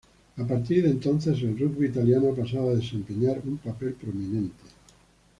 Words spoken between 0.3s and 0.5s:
A